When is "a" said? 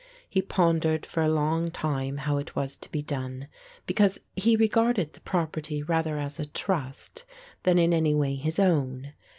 1.21-1.29, 6.39-6.47